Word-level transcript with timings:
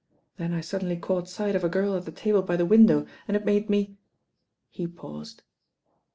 Then 0.37 0.51
I 0.51 0.61
suddenly 0.61 0.97
caught 0.97 1.29
sight 1.29 1.55
of 1.55 1.63
a 1.63 1.69
girl 1.69 1.95
at 1.95 2.05
the 2.05 2.11
table 2.11 2.41
by 2.41 2.57
the 2.57 2.65
window, 2.65 3.05
and 3.27 3.37
it 3.37 3.45
made 3.45 3.69
me" 3.69 3.97
he 4.71 4.87
paused. 4.87 5.43